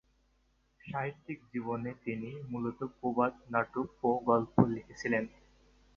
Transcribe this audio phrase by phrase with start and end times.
[0.81, 5.13] সাহিত্যিক জীবনে তিনি মূলত প্রবন্ধ, নাটক ও গল্প লিখেছেন।